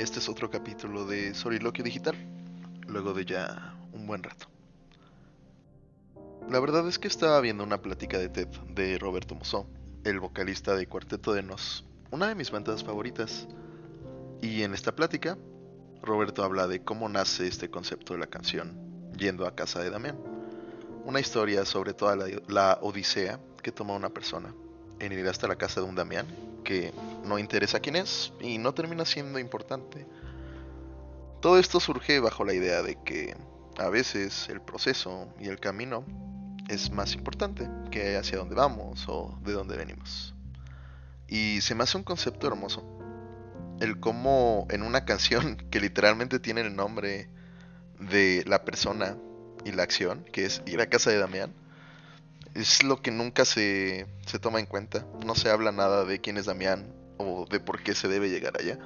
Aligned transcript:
este 0.00 0.18
es 0.18 0.30
otro 0.30 0.50
capítulo 0.50 1.04
de 1.04 1.34
Soliloquio 1.34 1.84
Digital, 1.84 2.16
luego 2.86 3.12
de 3.12 3.26
ya 3.26 3.76
un 3.92 4.06
buen 4.06 4.22
rato. 4.22 4.46
La 6.48 6.58
verdad 6.58 6.88
es 6.88 6.98
que 6.98 7.06
estaba 7.06 7.38
viendo 7.42 7.62
una 7.64 7.82
plática 7.82 8.18
de 8.18 8.30
TED 8.30 8.48
de 8.74 8.98
Roberto 8.98 9.34
Musso, 9.34 9.68
el 10.04 10.18
vocalista 10.18 10.74
de 10.74 10.86
Cuarteto 10.86 11.34
de 11.34 11.42
Nos, 11.42 11.84
una 12.10 12.28
de 12.28 12.34
mis 12.34 12.50
bandas 12.50 12.82
favoritas. 12.82 13.46
Y 14.40 14.62
en 14.62 14.72
esta 14.72 14.96
plática, 14.96 15.36
Roberto 16.02 16.44
habla 16.44 16.66
de 16.66 16.82
cómo 16.82 17.06
nace 17.10 17.46
este 17.46 17.68
concepto 17.68 18.14
de 18.14 18.20
la 18.20 18.26
canción, 18.26 19.12
Yendo 19.18 19.46
a 19.46 19.54
casa 19.54 19.82
de 19.82 19.90
Damián. 19.90 20.18
Una 21.04 21.20
historia 21.20 21.66
sobre 21.66 21.92
toda 21.92 22.16
la, 22.16 22.24
la 22.48 22.78
odisea 22.80 23.38
que 23.62 23.70
toma 23.70 23.94
una 23.94 24.08
persona 24.08 24.54
en 24.98 25.12
ir 25.12 25.28
hasta 25.28 25.46
la 25.46 25.56
casa 25.56 25.82
de 25.82 25.86
un 25.86 25.94
Damián 25.94 26.26
no 27.24 27.38
interesa 27.38 27.80
quién 27.80 27.96
es 27.96 28.32
y 28.40 28.58
no 28.58 28.74
termina 28.74 29.04
siendo 29.04 29.38
importante. 29.38 30.06
Todo 31.40 31.58
esto 31.58 31.80
surge 31.80 32.20
bajo 32.20 32.44
la 32.44 32.54
idea 32.54 32.82
de 32.82 32.96
que 33.02 33.36
a 33.78 33.88
veces 33.88 34.48
el 34.48 34.60
proceso 34.60 35.32
y 35.38 35.48
el 35.48 35.58
camino 35.58 36.04
es 36.68 36.90
más 36.90 37.14
importante 37.14 37.68
que 37.90 38.16
hacia 38.16 38.38
dónde 38.38 38.54
vamos 38.54 39.04
o 39.08 39.38
de 39.42 39.52
dónde 39.52 39.76
venimos. 39.76 40.34
Y 41.26 41.60
se 41.62 41.74
me 41.74 41.84
hace 41.84 41.96
un 41.96 42.04
concepto 42.04 42.46
hermoso. 42.46 42.84
El 43.80 43.98
cómo 43.98 44.66
en 44.70 44.82
una 44.82 45.04
canción 45.04 45.56
que 45.70 45.80
literalmente 45.80 46.38
tiene 46.38 46.60
el 46.60 46.76
nombre 46.76 47.30
de 47.98 48.44
la 48.46 48.64
persona 48.64 49.16
y 49.64 49.72
la 49.72 49.82
acción, 49.82 50.24
que 50.32 50.46
es 50.46 50.62
ir 50.66 50.80
a 50.80 50.88
casa 50.88 51.10
de 51.10 51.18
Damián, 51.18 51.54
es 52.54 52.82
lo 52.82 53.00
que 53.02 53.10
nunca 53.10 53.44
se, 53.44 54.06
se 54.26 54.38
toma 54.38 54.60
en 54.60 54.66
cuenta. 54.66 55.06
No 55.24 55.34
se 55.34 55.50
habla 55.50 55.72
nada 55.72 56.04
de 56.04 56.20
quién 56.20 56.36
es 56.36 56.46
Damián 56.46 56.92
o 57.18 57.46
de 57.48 57.60
por 57.60 57.82
qué 57.82 57.94
se 57.94 58.08
debe 58.08 58.30
llegar 58.30 58.54
allá. 58.58 58.78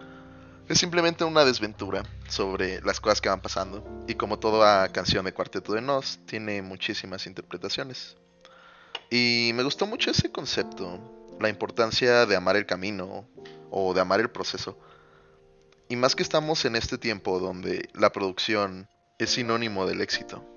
Es 0.69 0.79
simplemente 0.79 1.25
una 1.25 1.45
desventura 1.45 2.03
sobre 2.29 2.81
las 2.83 2.99
cosas 3.01 3.21
que 3.21 3.29
van 3.29 3.43
pasando. 3.43 3.85
Y 4.09 4.15
como 4.15 4.39
toda 4.39 4.89
canción 4.89 5.25
de 5.25 5.35
Cuarteto 5.35 5.75
de 5.75 5.83
Nos, 5.83 6.19
tiene 6.27 6.63
muchísimas 6.63 7.27
interpretaciones. 7.27 8.17
Y 9.11 9.53
me 9.55 9.63
gustó 9.63 9.87
mucho 9.87 10.11
ese 10.11 10.33
concepto, 10.33 10.99
la 11.39 11.51
importancia 11.51 12.25
de 12.25 12.37
amar 12.37 12.57
el 12.57 12.65
camino 12.65 13.29
o 13.71 13.93
de 13.93 14.01
amar 14.01 14.21
el 14.21 14.31
proceso. 14.31 14.79
Y 15.89 15.97
más 15.97 16.17
que 16.17 16.23
estamos 16.23 16.65
en 16.65 16.77
este 16.77 16.97
tiempo 16.97 17.39
donde 17.39 17.91
la 17.93 18.11
producción 18.11 18.89
es 19.19 19.31
sinónimo 19.31 19.87
del 19.87 20.01
éxito. 20.01 20.54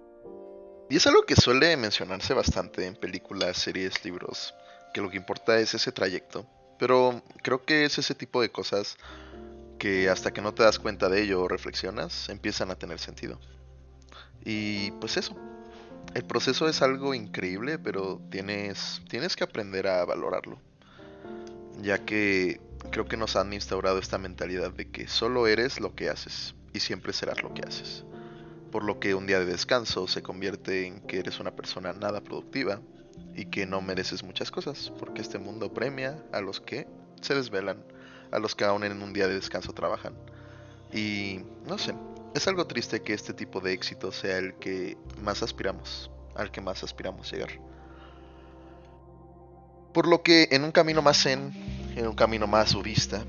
Y 0.90 0.96
es 0.96 1.06
algo 1.06 1.24
que 1.24 1.36
suele 1.36 1.76
mencionarse 1.76 2.34
bastante 2.34 2.86
en 2.86 2.96
películas, 2.96 3.58
series, 3.58 4.06
libros, 4.06 4.56
que 4.94 5.02
lo 5.02 5.10
que 5.10 5.18
importa 5.18 5.60
es 5.60 5.74
ese 5.74 5.92
trayecto. 5.92 6.46
Pero 6.80 7.22
creo 7.44 7.66
que 7.66 7.84
es 7.84 7.98
ese 7.98 8.16
tipo 8.16 8.42
de 8.42 8.52
cosas 8.52 8.96
que 9.80 10.10
hasta 10.10 10.32
que 10.32 10.42
no 10.42 10.54
te 10.54 10.64
das 10.64 10.80
cuenta 10.80 11.10
de 11.10 11.24
ello 11.24 11.42
o 11.42 11.48
reflexionas, 11.50 12.30
empiezan 12.30 12.72
a 12.72 12.76
tener 12.76 13.00
sentido. 13.00 13.38
Y 14.46 14.92
pues 14.92 15.18
eso, 15.18 15.36
el 16.14 16.24
proceso 16.24 16.70
es 16.70 16.82
algo 16.82 17.14
increíble, 17.14 17.78
pero 17.80 18.22
tienes, 18.32 19.02
tienes 19.10 19.36
que 19.36 19.44
aprender 19.44 19.88
a 19.88 20.06
valorarlo. 20.06 20.62
Ya 21.82 22.06
que 22.06 22.62
creo 22.92 23.06
que 23.06 23.18
nos 23.18 23.36
han 23.36 23.52
instaurado 23.52 24.00
esta 24.00 24.18
mentalidad 24.18 24.72
de 24.72 24.90
que 24.90 25.10
solo 25.10 25.48
eres 25.48 25.82
lo 25.82 25.96
que 25.96 26.10
haces 26.10 26.56
y 26.74 26.80
siempre 26.80 27.12
serás 27.12 27.44
lo 27.44 27.54
que 27.54 27.64
haces 27.64 28.06
por 28.78 28.84
lo 28.84 29.00
que 29.00 29.16
un 29.16 29.26
día 29.26 29.40
de 29.40 29.48
descanso 29.48 30.08
se 30.08 30.22
convierte 30.22 30.86
en 30.86 31.00
que 31.00 31.18
eres 31.18 31.40
una 31.40 31.56
persona 31.56 31.94
nada 31.94 32.22
productiva 32.22 32.80
y 33.34 33.46
que 33.46 33.66
no 33.66 33.82
mereces 33.82 34.22
muchas 34.22 34.52
cosas, 34.52 34.94
porque 35.00 35.24
este 35.24 35.40
mundo 35.40 35.74
premia 35.74 36.24
a 36.32 36.42
los 36.42 36.62
que 36.62 36.86
se 37.20 37.34
desvelan, 37.34 37.84
a 38.32 38.38
los 38.38 38.54
que 38.54 38.66
aún 38.66 38.84
en 38.84 39.02
un 39.02 39.14
día 39.14 39.28
de 39.28 39.34
descanso 39.34 39.74
trabajan. 39.74 40.14
Y 40.94 41.40
no 41.66 41.80
sé, 41.80 41.96
es 42.36 42.48
algo 42.48 42.68
triste 42.68 43.02
que 43.02 43.16
este 43.16 43.34
tipo 43.34 43.62
de 43.62 43.74
éxito 43.74 44.12
sea 44.12 44.38
el 44.38 44.54
que 44.60 44.96
más 45.24 45.42
aspiramos, 45.42 46.12
al 46.36 46.52
que 46.52 46.62
más 46.62 46.84
aspiramos 46.84 47.32
llegar. 47.32 47.60
Por 49.92 50.08
lo 50.08 50.22
que 50.22 50.50
en 50.52 50.64
un 50.64 50.72
camino 50.72 51.02
más 51.02 51.24
zen, 51.24 51.52
en 51.96 52.06
un 52.06 52.16
camino 52.16 52.46
más 52.46 52.76
budista, 52.76 53.26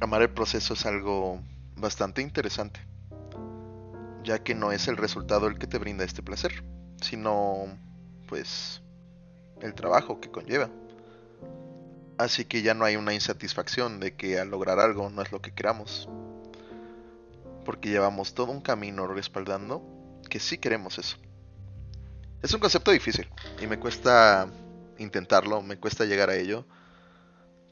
amar 0.00 0.22
el 0.22 0.30
proceso 0.30 0.72
es 0.72 0.86
algo 0.86 1.42
bastante 1.76 2.22
interesante 2.22 2.87
ya 4.28 4.42
que 4.42 4.54
no 4.54 4.72
es 4.72 4.88
el 4.88 4.98
resultado 4.98 5.46
el 5.46 5.58
que 5.58 5.66
te 5.66 5.78
brinda 5.78 6.04
este 6.04 6.22
placer, 6.22 6.62
sino 7.00 7.78
pues 8.28 8.82
el 9.62 9.72
trabajo 9.72 10.20
que 10.20 10.30
conlleva. 10.30 10.68
Así 12.18 12.44
que 12.44 12.60
ya 12.60 12.74
no 12.74 12.84
hay 12.84 12.96
una 12.96 13.14
insatisfacción 13.14 14.00
de 14.00 14.16
que 14.16 14.38
al 14.38 14.50
lograr 14.50 14.80
algo 14.80 15.08
no 15.08 15.22
es 15.22 15.32
lo 15.32 15.40
que 15.40 15.54
queramos, 15.54 16.10
porque 17.64 17.88
llevamos 17.88 18.34
todo 18.34 18.52
un 18.52 18.60
camino 18.60 19.06
respaldando 19.06 19.82
que 20.28 20.40
sí 20.40 20.58
queremos 20.58 20.98
eso. 20.98 21.16
Es 22.42 22.52
un 22.52 22.60
concepto 22.60 22.90
difícil 22.90 23.30
y 23.62 23.66
me 23.66 23.80
cuesta 23.80 24.46
intentarlo, 24.98 25.62
me 25.62 25.78
cuesta 25.78 26.04
llegar 26.04 26.28
a 26.28 26.36
ello, 26.36 26.66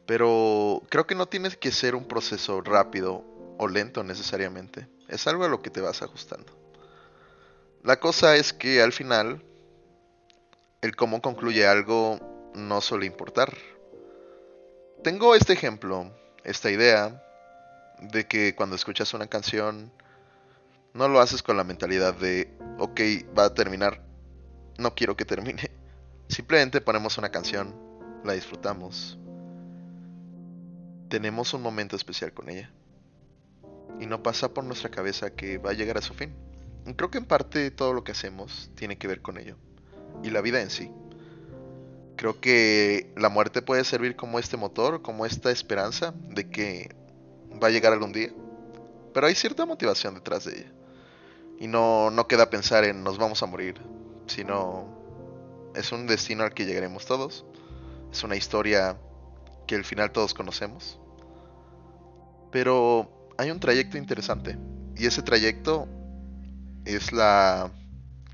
pero 0.06 0.82
creo 0.88 1.06
que 1.06 1.16
no 1.16 1.26
tiene 1.26 1.50
que 1.50 1.70
ser 1.70 1.94
un 1.94 2.08
proceso 2.08 2.62
rápido 2.62 3.26
o 3.58 3.68
lento 3.68 4.02
necesariamente. 4.02 4.95
Es 5.08 5.26
algo 5.26 5.44
a 5.44 5.48
lo 5.48 5.62
que 5.62 5.70
te 5.70 5.80
vas 5.80 6.02
ajustando. 6.02 6.52
La 7.82 8.00
cosa 8.00 8.36
es 8.36 8.52
que 8.52 8.82
al 8.82 8.92
final, 8.92 9.42
el 10.80 10.96
cómo 10.96 11.22
concluye 11.22 11.66
algo 11.66 12.18
no 12.54 12.80
suele 12.80 13.06
importar. 13.06 13.56
Tengo 15.04 15.34
este 15.36 15.52
ejemplo, 15.52 16.10
esta 16.42 16.70
idea, 16.70 17.22
de 18.00 18.26
que 18.26 18.54
cuando 18.56 18.74
escuchas 18.74 19.14
una 19.14 19.28
canción, 19.28 19.92
no 20.94 21.08
lo 21.08 21.20
haces 21.20 21.42
con 21.42 21.56
la 21.56 21.64
mentalidad 21.64 22.14
de, 22.14 22.52
ok, 22.78 23.00
va 23.38 23.44
a 23.44 23.54
terminar, 23.54 24.02
no 24.78 24.94
quiero 24.94 25.16
que 25.16 25.24
termine. 25.24 25.70
Simplemente 26.28 26.80
ponemos 26.80 27.18
una 27.18 27.30
canción, 27.30 27.74
la 28.24 28.32
disfrutamos. 28.32 29.16
Tenemos 31.08 31.54
un 31.54 31.62
momento 31.62 31.94
especial 31.94 32.32
con 32.32 32.48
ella 32.50 32.72
y 34.00 34.06
no 34.06 34.22
pasa 34.22 34.52
por 34.52 34.64
nuestra 34.64 34.90
cabeza 34.90 35.30
que 35.30 35.58
va 35.58 35.70
a 35.70 35.74
llegar 35.74 35.98
a 35.98 36.02
su 36.02 36.14
fin. 36.14 36.34
Creo 36.96 37.10
que 37.10 37.18
en 37.18 37.24
parte 37.24 37.70
todo 37.70 37.92
lo 37.92 38.04
que 38.04 38.12
hacemos 38.12 38.70
tiene 38.76 38.96
que 38.96 39.08
ver 39.08 39.20
con 39.20 39.38
ello. 39.38 39.56
Y 40.22 40.30
la 40.30 40.40
vida 40.40 40.60
en 40.60 40.70
sí. 40.70 40.90
Creo 42.16 42.40
que 42.40 43.12
la 43.16 43.28
muerte 43.28 43.60
puede 43.60 43.84
servir 43.84 44.16
como 44.16 44.38
este 44.38 44.56
motor, 44.56 45.02
como 45.02 45.26
esta 45.26 45.50
esperanza 45.50 46.14
de 46.28 46.48
que 46.48 46.94
va 47.62 47.68
a 47.68 47.70
llegar 47.70 47.92
algún 47.92 48.12
día. 48.12 48.30
Pero 49.12 49.26
hay 49.26 49.34
cierta 49.34 49.66
motivación 49.66 50.14
detrás 50.14 50.44
de 50.44 50.60
ella. 50.60 50.72
Y 51.58 51.66
no, 51.68 52.10
no 52.10 52.28
queda 52.28 52.50
pensar 52.50 52.84
en 52.84 53.02
nos 53.02 53.18
vamos 53.18 53.42
a 53.42 53.46
morir, 53.46 53.80
sino 54.26 55.72
es 55.74 55.90
un 55.92 56.06
destino 56.06 56.44
al 56.44 56.54
que 56.54 56.66
llegaremos 56.66 57.06
todos. 57.06 57.44
Es 58.12 58.22
una 58.22 58.36
historia 58.36 58.96
que 59.66 59.74
al 59.74 59.84
final 59.84 60.12
todos 60.12 60.34
conocemos. 60.34 61.00
Pero 62.52 63.15
hay 63.38 63.50
un 63.50 63.60
trayecto 63.60 63.98
interesante. 63.98 64.58
Y 64.96 65.06
ese 65.06 65.22
trayecto 65.22 65.86
es 66.84 67.12
la, 67.12 67.70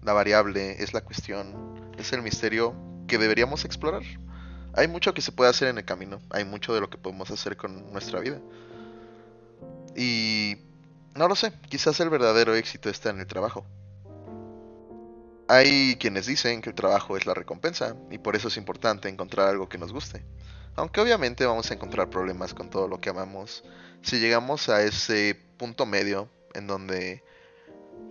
variable, 0.03 0.83
es 0.83 0.95
la 0.95 1.01
cuestión, 1.01 1.55
es 1.99 2.13
el 2.13 2.23
misterio 2.23 2.75
que 3.07 3.19
deberíamos 3.19 3.65
explorar. 3.65 4.03
Hay 4.75 4.89
mucho 4.89 5.13
que 5.13 5.21
se 5.21 5.33
puede 5.33 5.51
hacer 5.51 5.69
en 5.69 5.79
el 5.79 5.85
camino, 5.85 6.21
hay 6.31 6.45
mucho 6.45 6.73
de 6.75 6.81
lo 6.81 6.89
que 6.89 6.99
podemos 6.99 7.31
hacer 7.31 7.57
con 7.57 7.93
nuestra 7.93 8.21
vida. 8.21 8.41
Y 9.97 10.57
no 11.15 11.29
lo 11.29 11.35
sé, 11.35 11.53
quizás 11.69 12.01
el 12.01 12.09
verdadero 12.09 12.55
éxito 12.55 12.89
está 12.89 13.11
en 13.11 13.21
el 13.21 13.27
trabajo. 13.27 13.67
Hay 15.49 15.97
quienes 15.97 16.27
dicen 16.27 16.63
que 16.63 16.71
el 16.71 16.75
trabajo 16.75 17.17
es 17.17 17.27
la 17.27 17.35
recompensa 17.35 17.97
y 18.11 18.19
por 18.19 18.37
eso 18.37 18.49
es 18.49 18.57
importante 18.57 19.09
encontrar 19.09 19.49
algo 19.49 19.69
que 19.69 19.77
nos 19.77 19.93
guste. 19.93 20.25
Aunque 20.75 21.01
obviamente 21.01 21.45
vamos 21.45 21.71
a 21.71 21.75
encontrar 21.75 22.09
problemas 22.09 22.55
con 22.55 22.71
todo 22.71 22.89
lo 22.89 23.01
que 23.01 23.11
amamos. 23.11 23.63
Si 24.03 24.19
llegamos 24.19 24.69
a 24.69 24.83
ese 24.83 25.39
punto 25.59 25.85
medio 25.87 26.29
en 26.55 26.67
donde 26.67 27.23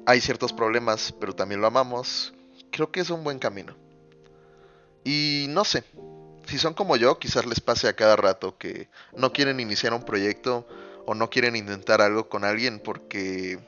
hay 0.05 0.21
ciertos 0.21 0.53
problemas, 0.53 1.13
pero 1.19 1.33
también 1.33 1.61
lo 1.61 1.67
amamos, 1.67 2.33
creo 2.71 2.91
que 2.91 2.99
es 2.99 3.09
un 3.09 3.23
buen 3.23 3.39
camino. 3.39 3.75
Y 5.03 5.47
no 5.49 5.65
sé, 5.65 5.83
si 6.45 6.57
son 6.57 6.73
como 6.73 6.95
yo, 6.95 7.17
quizás 7.17 7.45
les 7.45 7.59
pase 7.59 7.87
a 7.87 7.95
cada 7.95 8.15
rato 8.15 8.57
que 8.57 8.89
no 9.15 9.33
quieren 9.33 9.59
iniciar 9.59 9.93
un 9.93 10.03
proyecto 10.03 10.67
o 11.05 11.15
no 11.15 11.29
quieren 11.29 11.55
intentar 11.55 12.01
algo 12.01 12.29
con 12.29 12.43
alguien 12.43 12.79
porque 12.79 13.59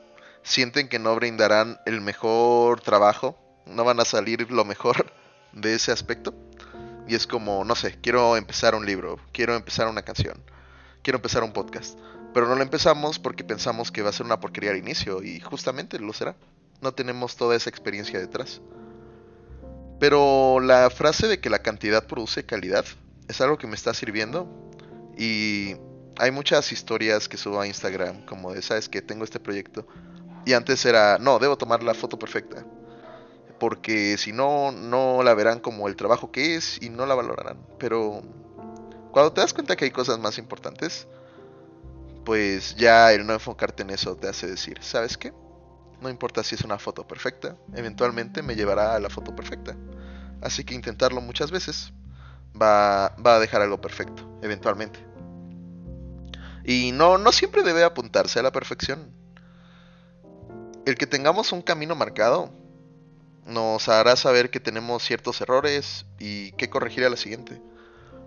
sienten 0.42 0.88
que 0.88 0.98
no 0.98 1.14
brindarán 1.16 1.78
el 1.86 2.00
mejor 2.00 2.80
trabajo, 2.80 3.36
no 3.66 3.84
van 3.84 4.00
a 4.00 4.04
salir 4.04 4.50
lo 4.50 4.64
mejor 4.64 5.12
de 5.52 5.74
ese 5.74 5.90
aspecto. 5.92 6.34
Y 7.06 7.14
es 7.14 7.26
como, 7.26 7.64
no 7.64 7.74
sé, 7.74 7.98
quiero 8.00 8.36
empezar 8.36 8.74
un 8.74 8.86
libro, 8.86 9.18
quiero 9.32 9.54
empezar 9.54 9.88
una 9.88 10.02
canción, 10.02 10.42
quiero 11.02 11.18
empezar 11.18 11.42
un 11.42 11.52
podcast. 11.52 11.98
Pero 12.32 12.48
no 12.48 12.56
lo 12.56 12.62
empezamos 12.62 13.18
porque 13.18 13.44
pensamos 13.44 13.92
que 13.92 14.02
va 14.02 14.10
a 14.10 14.12
ser 14.12 14.26
una 14.26 14.40
porquería 14.40 14.70
al 14.70 14.78
inicio 14.78 15.22
y 15.22 15.40
justamente 15.40 15.98
lo 15.98 16.12
será. 16.12 16.34
No 16.80 16.92
tenemos 16.92 17.36
toda 17.36 17.54
esa 17.54 17.70
experiencia 17.70 18.18
detrás. 18.18 18.60
Pero 20.00 20.60
la 20.60 20.90
frase 20.90 21.28
de 21.28 21.40
que 21.40 21.50
la 21.50 21.60
cantidad 21.60 22.06
produce 22.06 22.44
calidad 22.44 22.84
es 23.28 23.40
algo 23.40 23.58
que 23.58 23.66
me 23.66 23.76
está 23.76 23.94
sirviendo 23.94 24.48
y 25.16 25.76
hay 26.18 26.30
muchas 26.30 26.72
historias 26.72 27.28
que 27.28 27.36
subo 27.36 27.60
a 27.60 27.66
Instagram 27.66 28.24
como 28.26 28.52
de, 28.52 28.62
sabes 28.62 28.88
que 28.88 29.02
tengo 29.02 29.24
este 29.24 29.40
proyecto. 29.40 29.86
Y 30.44 30.52
antes 30.52 30.84
era, 30.84 31.18
no, 31.18 31.38
debo 31.38 31.56
tomar 31.56 31.82
la 31.82 31.94
foto 31.94 32.18
perfecta. 32.18 32.66
Porque 33.64 34.18
si 34.18 34.34
no, 34.34 34.72
no 34.72 35.22
la 35.22 35.32
verán 35.32 35.58
como 35.58 35.88
el 35.88 35.96
trabajo 35.96 36.30
que 36.30 36.54
es 36.54 36.82
y 36.82 36.90
no 36.90 37.06
la 37.06 37.14
valorarán. 37.14 37.66
Pero 37.78 38.20
cuando 39.10 39.32
te 39.32 39.40
das 39.40 39.54
cuenta 39.54 39.74
que 39.74 39.86
hay 39.86 39.90
cosas 39.90 40.18
más 40.18 40.36
importantes, 40.36 41.08
pues 42.26 42.76
ya 42.76 43.10
el 43.14 43.26
no 43.26 43.32
enfocarte 43.32 43.82
en 43.82 43.88
eso 43.88 44.16
te 44.16 44.28
hace 44.28 44.46
decir, 44.46 44.82
¿sabes 44.82 45.16
qué? 45.16 45.32
No 46.02 46.10
importa 46.10 46.42
si 46.42 46.56
es 46.56 46.60
una 46.60 46.78
foto 46.78 47.06
perfecta, 47.06 47.56
eventualmente 47.74 48.42
me 48.42 48.54
llevará 48.54 48.96
a 48.96 49.00
la 49.00 49.08
foto 49.08 49.34
perfecta. 49.34 49.74
Así 50.42 50.62
que 50.62 50.74
intentarlo 50.74 51.22
muchas 51.22 51.50
veces 51.50 51.94
va, 52.60 53.16
va 53.16 53.36
a 53.36 53.40
dejar 53.40 53.62
algo 53.62 53.80
perfecto, 53.80 54.28
eventualmente. 54.42 54.98
Y 56.66 56.92
no, 56.92 57.16
no 57.16 57.32
siempre 57.32 57.62
debe 57.62 57.82
apuntarse 57.82 58.40
a 58.40 58.42
la 58.42 58.52
perfección. 58.52 59.10
El 60.84 60.96
que 60.96 61.06
tengamos 61.06 61.50
un 61.52 61.62
camino 61.62 61.94
marcado 61.94 62.62
nos 63.46 63.88
hará 63.88 64.16
saber 64.16 64.50
que 64.50 64.60
tenemos 64.60 65.02
ciertos 65.02 65.40
errores 65.40 66.06
y 66.18 66.52
que 66.52 66.70
corregir 66.70 67.04
a 67.04 67.10
la 67.10 67.16
siguiente. 67.16 67.60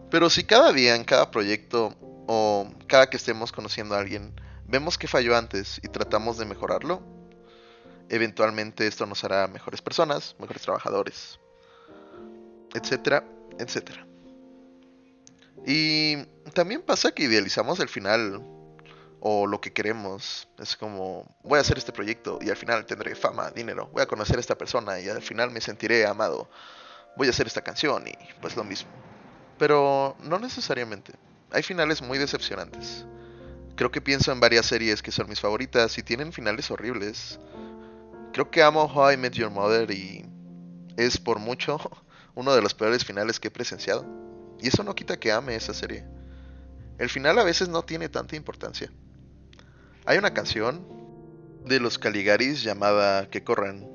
Pero 0.09 0.29
si 0.29 0.43
cada 0.43 0.71
día 0.71 0.95
en 0.95 1.03
cada 1.03 1.31
proyecto 1.31 1.95
o 2.27 2.69
cada 2.87 3.09
que 3.09 3.17
estemos 3.17 3.51
conociendo 3.51 3.95
a 3.95 3.99
alguien 3.99 4.33
vemos 4.67 4.97
que 4.97 5.07
falló 5.07 5.35
antes 5.35 5.79
y 5.83 5.87
tratamos 5.87 6.37
de 6.37 6.45
mejorarlo, 6.45 7.01
eventualmente 8.09 8.87
esto 8.87 9.05
nos 9.05 9.23
hará 9.23 9.47
mejores 9.47 9.81
personas, 9.81 10.35
mejores 10.39 10.61
trabajadores, 10.61 11.39
etcétera, 12.73 13.23
etcétera. 13.57 14.05
Y 15.65 16.17
también 16.53 16.81
pasa 16.81 17.11
que 17.11 17.23
idealizamos 17.23 17.79
el 17.79 17.89
final 17.89 18.41
o 19.19 19.47
lo 19.47 19.61
que 19.61 19.73
queremos. 19.73 20.47
Es 20.59 20.75
como, 20.75 21.35
voy 21.43 21.57
a 21.57 21.61
hacer 21.61 21.77
este 21.77 21.91
proyecto 21.91 22.39
y 22.41 22.49
al 22.49 22.57
final 22.57 22.85
tendré 22.85 23.15
fama, 23.15 23.51
dinero. 23.51 23.89
Voy 23.93 24.01
a 24.01 24.07
conocer 24.07 24.37
a 24.37 24.39
esta 24.39 24.57
persona 24.57 24.99
y 24.99 25.09
al 25.09 25.21
final 25.21 25.51
me 25.51 25.61
sentiré 25.61 26.05
amado. 26.05 26.49
Voy 27.15 27.27
a 27.27 27.31
hacer 27.31 27.47
esta 27.47 27.61
canción 27.61 28.07
y 28.07 28.13
pues 28.41 28.55
lo 28.55 28.63
mismo. 28.63 28.89
Pero 29.57 30.15
no 30.23 30.39
necesariamente. 30.39 31.13
Hay 31.51 31.63
finales 31.63 32.01
muy 32.01 32.17
decepcionantes. 32.17 33.05
Creo 33.75 33.91
que 33.91 34.01
pienso 34.01 34.31
en 34.31 34.39
varias 34.39 34.65
series 34.65 35.01
que 35.01 35.11
son 35.11 35.29
mis 35.29 35.39
favoritas 35.39 35.97
y 35.97 36.03
tienen 36.03 36.33
finales 36.33 36.69
horribles. 36.71 37.39
Creo 38.33 38.51
que 38.51 38.61
amo 38.61 38.85
How 38.85 39.11
I 39.11 39.17
Met 39.17 39.33
Your 39.33 39.51
Mother 39.51 39.89
y 39.91 40.25
es 40.97 41.17
por 41.17 41.39
mucho 41.39 41.79
uno 42.35 42.53
de 42.53 42.61
los 42.61 42.73
peores 42.73 43.05
finales 43.05 43.39
que 43.39 43.47
he 43.47 43.51
presenciado. 43.51 44.05
Y 44.59 44.67
eso 44.67 44.83
no 44.83 44.95
quita 44.95 45.19
que 45.19 45.31
ame 45.31 45.55
esa 45.55 45.73
serie. 45.73 46.05
El 46.97 47.09
final 47.09 47.37
a 47.37 47.43
veces 47.43 47.69
no 47.69 47.83
tiene 47.83 48.09
tanta 48.09 48.35
importancia. 48.35 48.91
Hay 50.07 50.18
una 50.18 50.33
canción 50.33 50.88
de 51.65 51.81
los 51.81 52.00
Caligaris 52.00 52.63
llamada 52.63 53.30
Que 53.30 53.44
corran 53.44 53.86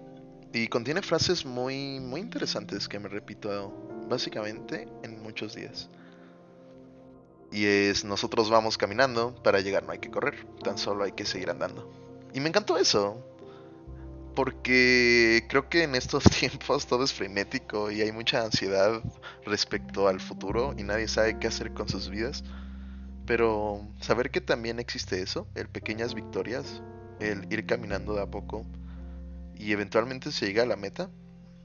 y 0.52 0.68
contiene 0.68 1.00
frases 1.00 1.46
muy 1.46 2.00
muy 2.00 2.20
interesantes 2.20 2.86
que 2.86 2.98
me 2.98 3.08
repito 3.08 3.72
básicamente 4.10 4.86
en 5.04 5.22
muchos 5.22 5.54
días. 5.54 5.88
Y 7.50 7.64
es 7.64 8.04
nosotros 8.04 8.50
vamos 8.50 8.76
caminando, 8.76 9.34
para 9.42 9.60
llegar 9.60 9.84
no 9.84 9.92
hay 9.92 10.00
que 10.00 10.10
correr, 10.10 10.46
tan 10.62 10.76
solo 10.76 11.04
hay 11.04 11.12
que 11.12 11.24
seguir 11.24 11.48
andando. 11.48 11.90
Y 12.34 12.40
me 12.40 12.50
encantó 12.50 12.76
eso, 12.76 13.16
porque 14.34 15.46
creo 15.48 15.70
que 15.70 15.84
en 15.84 15.94
estos 15.94 16.24
tiempos 16.38 16.86
todo 16.86 17.04
es 17.04 17.14
frenético 17.14 17.90
y 17.90 18.02
hay 18.02 18.12
mucha 18.12 18.44
ansiedad 18.44 19.02
respecto 19.46 20.08
al 20.08 20.20
futuro 20.20 20.74
y 20.76 20.82
nadie 20.82 21.08
sabe 21.08 21.38
qué 21.38 21.46
hacer 21.46 21.72
con 21.72 21.88
sus 21.88 22.10
vidas. 22.10 22.44
Pero 23.26 23.86
saber 24.00 24.30
que 24.30 24.40
también 24.40 24.80
existe 24.80 25.22
eso, 25.22 25.46
el 25.54 25.68
pequeñas 25.68 26.14
victorias, 26.14 26.82
el 27.20 27.52
ir 27.52 27.66
caminando 27.66 28.14
de 28.14 28.22
a 28.22 28.26
poco 28.26 28.64
y 29.62 29.72
eventualmente 29.72 30.32
se 30.32 30.46
llega 30.46 30.64
a 30.64 30.66
la 30.66 30.76
meta, 30.76 31.08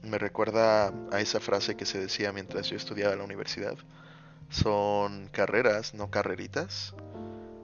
me 0.02 0.18
recuerda 0.18 0.92
a 1.10 1.20
esa 1.20 1.40
frase 1.40 1.76
que 1.76 1.84
se 1.84 1.98
decía 1.98 2.32
mientras 2.32 2.68
yo 2.68 2.76
estudiaba 2.76 3.12
en 3.12 3.18
la 3.18 3.24
universidad. 3.24 3.76
Son 4.50 5.28
carreras, 5.32 5.94
no 5.94 6.08
carreritas, 6.08 6.94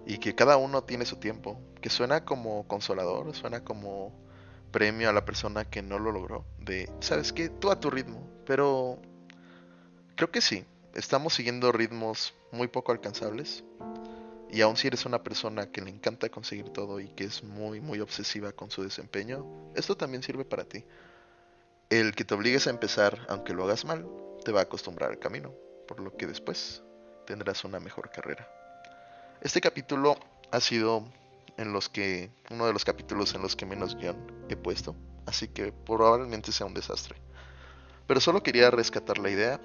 y 0.07 0.19
que 0.19 0.35
cada 0.35 0.57
uno 0.57 0.83
tiene 0.83 1.05
su 1.05 1.17
tiempo, 1.17 1.61
que 1.81 1.89
suena 1.89 2.25
como 2.25 2.67
consolador, 2.67 3.35
suena 3.35 3.63
como 3.63 4.13
premio 4.73 5.09
a 5.09 5.13
la 5.13 5.25
persona 5.25 5.65
que 5.65 5.83
no 5.83 6.01
lo 6.01 6.11
logró. 6.11 6.45
De, 6.59 6.91
¿sabes 7.01 7.33
qué? 7.33 7.49
Tú 7.49 7.71
a 7.71 7.79
tu 7.79 7.91
ritmo. 7.91 8.29
Pero 8.45 9.01
creo 10.17 10.33
que 10.33 10.41
sí, 10.41 10.65
estamos 10.95 11.35
siguiendo 11.35 11.71
ritmos 11.71 12.35
muy 12.55 12.69
poco 12.69 12.93
alcanzables. 12.93 13.65
Y 14.51 14.61
aun 14.61 14.77
si 14.77 14.87
eres 14.87 15.05
una 15.05 15.23
persona 15.23 15.71
que 15.71 15.81
le 15.81 15.91
encanta 15.91 16.29
conseguir 16.29 16.71
todo 16.71 17.01
y 17.01 17.09
que 17.09 17.25
es 17.25 17.43
muy, 17.43 17.81
muy 17.81 18.01
obsesiva 18.01 18.53
con 18.53 18.71
su 18.71 18.83
desempeño, 18.83 19.45
esto 19.75 19.97
también 19.97 20.23
sirve 20.23 20.45
para 20.45 20.65
ti. 20.65 20.85
El 21.91 22.15
que 22.15 22.25
te 22.25 22.35
obligues 22.35 22.67
a 22.67 22.71
empezar, 22.71 23.27
aunque 23.29 23.53
lo 23.53 23.65
hagas 23.65 23.85
mal, 23.85 24.07
te 24.45 24.53
va 24.53 24.61
a 24.61 24.63
acostumbrar 24.65 25.11
al 25.11 25.19
camino, 25.19 25.53
por 25.89 26.01
lo 26.01 26.17
que 26.17 26.27
después 26.27 26.83
tendrás 27.27 27.65
una 27.65 27.81
mejor 27.81 28.11
carrera. 28.11 28.49
Este 29.41 29.61
capítulo 29.61 30.17
ha 30.51 30.61
sido 30.61 31.05
en 31.57 31.73
los 31.73 31.89
que 31.89 32.31
uno 32.51 32.67
de 32.67 32.73
los 32.73 32.85
capítulos 32.85 33.35
en 33.35 33.43
los 33.43 33.57
que 33.57 33.67
menos 33.67 33.97
guion 33.97 34.17
he 34.49 34.57
puesto, 34.57 34.95
así 35.27 35.49
que 35.49 35.73
probablemente 35.73 36.53
sea 36.53 36.67
un 36.67 36.75
desastre. 36.75 37.17
Pero 38.07 38.21
solo 38.21 38.43
quería 38.43 38.71
rescatar 38.71 39.19
la 39.19 39.31
idea 39.31 39.61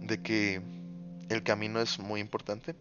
de 0.00 0.22
que 0.22 0.62
el 1.28 1.42
camino 1.42 1.80
es 1.80 1.98
muy 1.98 2.20
importante 2.20 2.76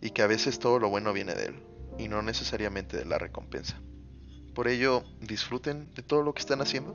y 0.00 0.10
que 0.10 0.22
a 0.22 0.26
veces 0.26 0.58
todo 0.58 0.78
lo 0.78 0.88
bueno 0.88 1.12
viene 1.12 1.34
de 1.34 1.46
él 1.46 1.62
y 1.98 2.08
no 2.08 2.22
necesariamente 2.22 2.96
de 2.96 3.04
la 3.04 3.18
recompensa. 3.18 3.80
Por 4.54 4.68
ello, 4.68 5.02
disfruten 5.20 5.92
de 5.94 6.02
todo 6.02 6.22
lo 6.22 6.34
que 6.34 6.40
están 6.40 6.60
haciendo. 6.60 6.94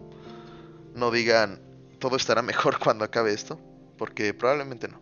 No 0.94 1.12
digan, 1.12 1.60
todo 2.00 2.16
estará 2.16 2.42
mejor 2.42 2.80
cuando 2.84 3.04
acabe 3.04 3.34
esto, 3.34 3.60
porque 3.98 4.34
probablemente 4.34 4.88
no. 4.88 5.02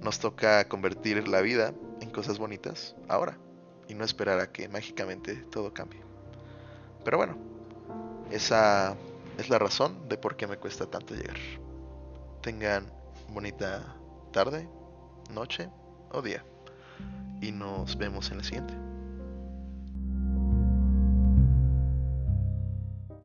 Nos 0.00 0.18
toca 0.18 0.68
convertir 0.68 1.28
la 1.28 1.40
vida 1.40 1.72
en 2.00 2.10
cosas 2.10 2.38
bonitas 2.38 2.94
ahora 3.08 3.38
y 3.88 3.94
no 3.94 4.04
esperar 4.04 4.40
a 4.40 4.52
que 4.52 4.68
mágicamente 4.68 5.36
todo 5.36 5.72
cambie. 5.72 6.00
Pero 7.04 7.18
bueno, 7.18 7.36
esa 8.30 8.96
es 9.38 9.48
la 9.48 9.58
razón 9.58 10.08
de 10.08 10.18
por 10.18 10.36
qué 10.36 10.46
me 10.46 10.56
cuesta 10.56 10.86
tanto 10.86 11.14
llegar. 11.14 11.36
Tengan 12.42 12.86
bonita 13.28 13.96
tarde, 14.34 14.68
noche 15.30 15.70
o 16.10 16.20
día. 16.20 16.44
Y 17.40 17.52
nos 17.52 17.96
vemos 17.96 18.32
en 18.32 18.38
la 18.38 18.44
siguiente. 18.44 18.83